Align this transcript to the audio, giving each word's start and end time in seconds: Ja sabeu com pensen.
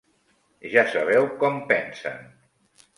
Ja 0.75 0.85
sabeu 0.95 1.29
com 1.45 1.63
pensen. 1.75 2.21